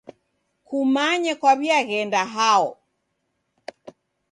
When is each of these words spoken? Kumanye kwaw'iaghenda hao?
Kumanye 0.67 1.31
kwaw'iaghenda 1.39 2.21
hao? 2.35 2.67